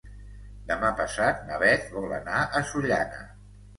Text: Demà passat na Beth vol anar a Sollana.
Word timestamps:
Demà 0.69 0.87
passat 1.01 1.45
na 1.49 1.59
Beth 1.65 1.93
vol 1.99 2.17
anar 2.21 2.41
a 2.45 2.63
Sollana. 2.71 3.21